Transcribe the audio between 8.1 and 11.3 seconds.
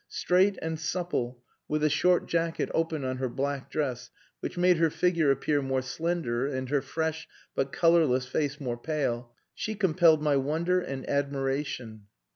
face more pale, she compelled my wonder and